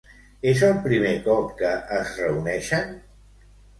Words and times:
És 0.51 0.61
el 0.67 0.73
primer 0.85 1.11
cop 1.27 1.53
que 1.59 1.75
es 1.99 2.17
reuneixen? 2.23 2.97